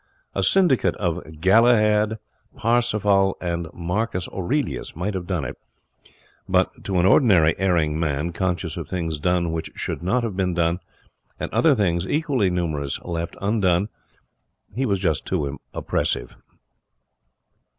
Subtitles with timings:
[0.33, 2.17] A syndicate of Galahad,
[2.55, 5.55] Parsifal, and Marcus Aurelius might have done it,
[6.49, 10.55] but to an ordinary erring man, conscious of things done which should not have been
[10.55, 10.79] done,
[11.39, 13.89] and other things equally numerous left undone,
[14.73, 16.35] he was too oppressive.